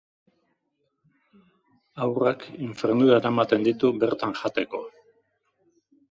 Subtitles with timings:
[2.05, 4.81] Haurrak infernura eramaten ditu bertan jateko.